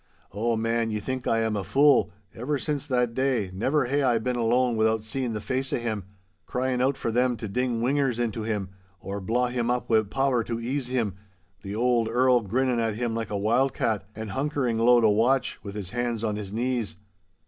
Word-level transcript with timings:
Oh, 0.31 0.55
man, 0.57 0.89
ye 0.89 0.99
think 0.99 1.27
I 1.27 1.41
am 1.41 1.55
a 1.55 1.63
fool. 1.63 2.09
Ever 2.33 2.57
since 2.57 2.87
that 2.87 3.13
day, 3.13 3.51
never 3.53 3.85
hae 3.85 4.01
I 4.01 4.17
been 4.17 4.35
alone 4.35 4.75
without 4.75 5.03
seeing 5.03 5.33
the 5.33 5.39
face 5.39 5.71
o' 5.71 5.77
him, 5.77 6.05
crying 6.47 6.81
out 6.81 6.97
for 6.97 7.11
them 7.11 7.37
to 7.37 7.47
ding 7.47 7.81
whingers 7.81 8.17
into 8.19 8.41
him, 8.41 8.69
or 8.99 9.21
blaw 9.21 9.49
him 9.49 9.69
up 9.69 9.91
wi' 9.91 10.01
powder 10.01 10.43
to 10.45 10.59
ease 10.59 10.87
him—the 10.87 11.75
auld 11.75 12.07
Earl 12.09 12.41
girnin' 12.41 12.79
at 12.79 12.95
him 12.95 13.13
like 13.13 13.29
a 13.29 13.37
wild 13.37 13.75
cat, 13.75 14.03
and 14.15 14.31
hunkering 14.31 14.79
low 14.79 14.99
to 15.01 15.07
watch, 15.09 15.59
with 15.63 15.75
his 15.75 15.91
hands 15.91 16.23
on 16.23 16.35
his 16.35 16.51
knees. 16.51 16.97